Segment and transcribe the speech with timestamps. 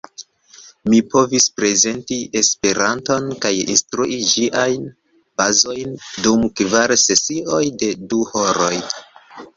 [0.91, 4.89] Mi povis prezenti Esperanton kaj instrui ĝiajn
[5.43, 8.75] bazojn dum kvar sesioj de du horoj.